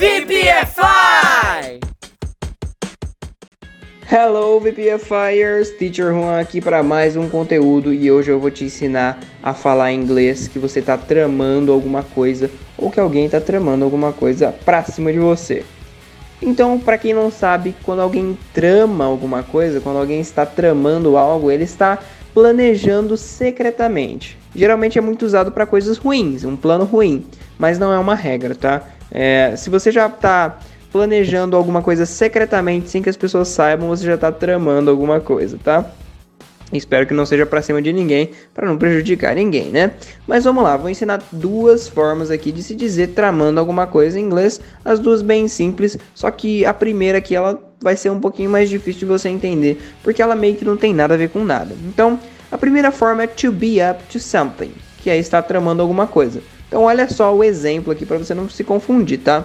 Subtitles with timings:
[0.00, 1.78] VPFI!
[4.10, 9.20] Hello VPFires, Teacher Juan aqui para mais um conteúdo e hoje eu vou te ensinar
[9.42, 14.10] a falar inglês que você está tramando alguma coisa ou que alguém está tramando alguma
[14.10, 15.66] coisa pra cima de você.
[16.40, 21.50] Então, para quem não sabe, quando alguém trama alguma coisa, quando alguém está tramando algo,
[21.50, 21.98] ele está
[22.32, 24.38] planejando secretamente.
[24.54, 27.26] Geralmente é muito usado para coisas ruins, um plano ruim,
[27.58, 28.82] mas não é uma regra, tá?
[29.10, 30.58] É, se você já está
[30.92, 35.58] planejando alguma coisa secretamente sem que as pessoas saibam, você já está tramando alguma coisa,
[35.62, 35.84] tá?
[36.72, 39.92] Espero que não seja para cima de ninguém, para não prejudicar ninguém, né?
[40.26, 44.22] Mas vamos lá, vou ensinar duas formas aqui de se dizer tramando alguma coisa em
[44.22, 48.50] inglês, as duas bem simples, só que a primeira aqui ela vai ser um pouquinho
[48.50, 51.44] mais difícil de você entender, porque ela meio que não tem nada a ver com
[51.44, 51.74] nada.
[51.88, 52.20] Então,
[52.52, 56.40] a primeira forma é to be up to something, que é estar tramando alguma coisa.
[56.70, 59.44] Então, olha só o exemplo aqui para você não se confundir, tá?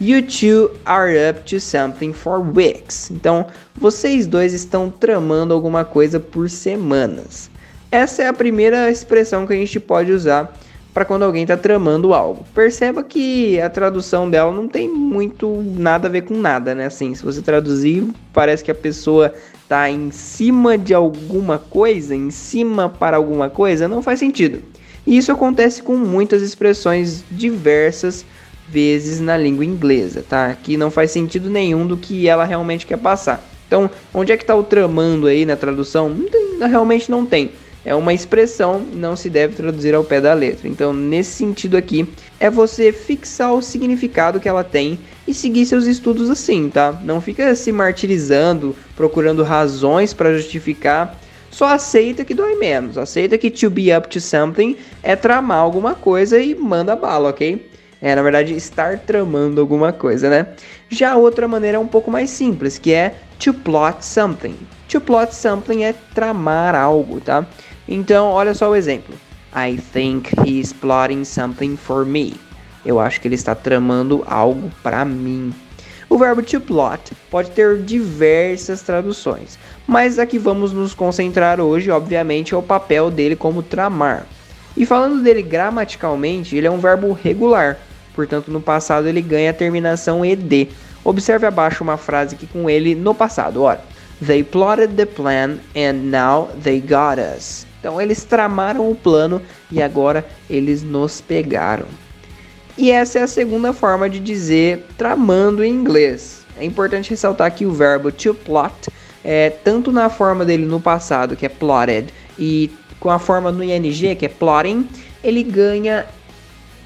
[0.00, 3.08] You two are up to something for weeks.
[3.08, 7.48] Então, vocês dois estão tramando alguma coisa por semanas.
[7.88, 10.52] Essa é a primeira expressão que a gente pode usar
[10.92, 12.44] para quando alguém está tramando algo.
[12.52, 16.86] Perceba que a tradução dela não tem muito nada a ver com nada, né?
[16.86, 22.32] Assim, se você traduzir, parece que a pessoa está em cima de alguma coisa, em
[22.32, 24.60] cima para alguma coisa, não faz sentido.
[25.06, 28.24] E isso acontece com muitas expressões diversas
[28.68, 30.56] vezes na língua inglesa, tá?
[30.60, 33.42] Que não faz sentido nenhum do que ela realmente quer passar.
[33.66, 36.14] Então, onde é que está o tramando aí na tradução?
[36.60, 37.50] Realmente não tem.
[37.84, 40.66] É uma expressão, não se deve traduzir ao pé da letra.
[40.66, 42.04] Então, nesse sentido aqui,
[42.40, 47.00] é você fixar o significado que ela tem e seguir seus estudos assim, tá?
[47.04, 51.16] Não fica se martirizando, procurando razões para justificar.
[51.56, 52.98] Só aceita que dói menos.
[52.98, 57.66] Aceita que to be up to something é tramar alguma coisa e manda bala, ok?
[58.02, 60.48] É, na verdade, estar tramando alguma coisa, né?
[60.90, 64.54] Já outra maneira é um pouco mais simples, que é to plot something.
[64.90, 67.46] To plot something é tramar algo, tá?
[67.88, 69.14] Então, olha só o exemplo.
[69.54, 72.34] I think he's plotting something for me.
[72.84, 75.54] Eu acho que ele está tramando algo para mim.
[76.08, 82.54] O verbo to plot pode ter diversas traduções, mas aqui vamos nos concentrar hoje, obviamente,
[82.54, 84.24] é o papel dele como tramar.
[84.76, 87.78] E falando dele gramaticalmente, ele é um verbo regular,
[88.14, 90.70] portanto, no passado ele ganha a terminação ed.
[91.04, 93.64] Observe abaixo uma frase aqui com ele no passado.
[94.24, 97.66] They plotted the plan and now they got us.
[97.80, 101.86] Então eles tramaram o plano e agora eles nos pegaram.
[102.78, 106.44] E essa é a segunda forma de dizer tramando em inglês.
[106.58, 108.90] É importante ressaltar que o verbo to plot
[109.24, 112.70] é tanto na forma dele no passado, que é plotted, e
[113.00, 114.88] com a forma no ing, que é plotting,
[115.22, 116.06] ele ganha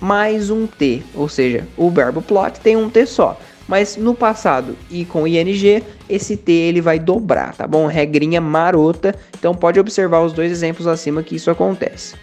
[0.00, 3.38] mais um T, ou seja, o verbo plot tem um T só.
[3.68, 7.86] Mas no passado e com ing, esse T ele vai dobrar, tá bom?
[7.86, 9.14] Regrinha marota.
[9.38, 12.16] Então pode observar os dois exemplos acima que isso acontece.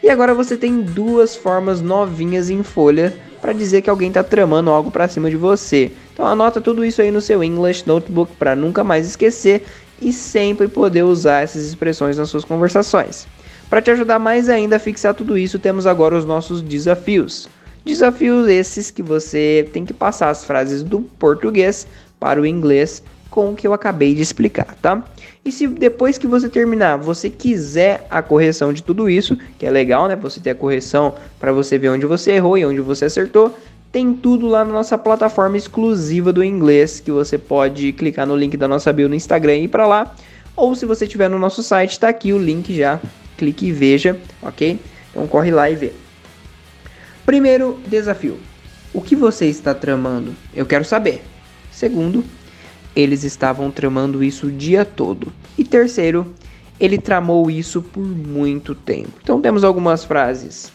[0.00, 4.70] E agora você tem duas formas novinhas em folha para dizer que alguém está tramando
[4.70, 5.90] algo para cima de você.
[6.14, 9.64] Então anota tudo isso aí no seu English Notebook para nunca mais esquecer
[10.00, 13.26] e sempre poder usar essas expressões nas suas conversações.
[13.68, 17.48] Para te ajudar mais ainda a fixar tudo isso, temos agora os nossos desafios.
[17.84, 21.86] Desafios esses que você tem que passar as frases do português
[22.20, 25.02] para o inglês com o que eu acabei de explicar, tá?
[25.44, 29.70] E se depois que você terminar, você quiser a correção de tudo isso, que é
[29.70, 30.14] legal, né?
[30.16, 33.56] Você ter a correção para você ver onde você errou e onde você acertou,
[33.90, 38.56] tem tudo lá na nossa plataforma exclusiva do inglês, que você pode clicar no link
[38.56, 40.14] da nossa bio no Instagram e ir para lá.
[40.54, 43.00] Ou se você estiver no nosso site, está aqui o link já
[43.36, 44.78] clique e veja, ok?
[45.10, 46.01] Então corre lá e vê.
[47.24, 48.38] Primeiro desafio:
[48.92, 50.34] o que você está tramando?
[50.54, 51.22] Eu quero saber.
[51.70, 52.24] Segundo,
[52.94, 55.32] eles estavam tramando isso o dia todo.
[55.56, 56.34] E terceiro,
[56.78, 59.12] ele tramou isso por muito tempo.
[59.22, 60.72] Então temos algumas frases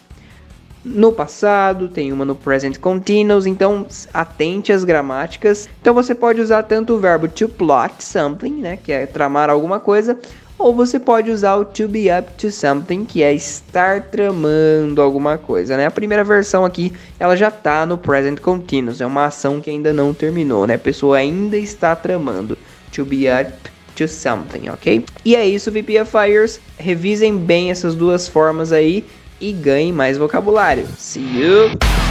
[0.84, 5.68] no passado, tem uma no present continuous, então atente às gramáticas.
[5.80, 9.80] Então você pode usar tanto o verbo to plot something, né, que é tramar alguma
[9.80, 10.18] coisa,
[10.58, 15.38] ou você pode usar o to be up to something, que é estar tramando alguma
[15.38, 15.86] coisa, né?
[15.86, 19.92] A primeira versão aqui, ela já tá no present continuous, é uma ação que ainda
[19.92, 20.74] não terminou, né?
[20.74, 22.58] A pessoa ainda está tramando.
[22.92, 23.52] To be up
[23.94, 25.04] to something, ok?
[25.24, 26.58] E é isso, VPFires.
[26.78, 29.04] Revisem bem essas duas formas aí
[29.40, 30.86] e ganhem mais vocabulário.
[30.96, 32.07] See you!